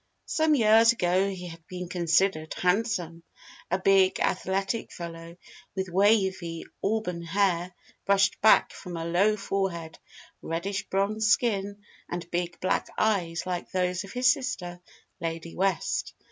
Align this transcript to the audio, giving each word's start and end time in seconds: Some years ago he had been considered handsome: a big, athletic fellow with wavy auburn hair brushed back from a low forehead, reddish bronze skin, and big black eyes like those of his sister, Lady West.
Some 0.25 0.55
years 0.55 0.93
ago 0.93 1.29
he 1.29 1.47
had 1.49 1.63
been 1.67 1.87
considered 1.87 2.55
handsome: 2.55 3.21
a 3.69 3.77
big, 3.77 4.19
athletic 4.19 4.91
fellow 4.91 5.37
with 5.75 5.89
wavy 5.89 6.65
auburn 6.83 7.21
hair 7.21 7.75
brushed 8.07 8.41
back 8.41 8.73
from 8.73 8.97
a 8.97 9.05
low 9.05 9.37
forehead, 9.37 9.99
reddish 10.41 10.89
bronze 10.89 11.27
skin, 11.27 11.83
and 12.09 12.31
big 12.31 12.59
black 12.59 12.87
eyes 12.97 13.45
like 13.45 13.69
those 13.69 14.03
of 14.03 14.13
his 14.13 14.33
sister, 14.33 14.81
Lady 15.19 15.53
West. 15.53 16.15